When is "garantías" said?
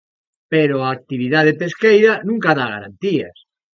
2.75-3.37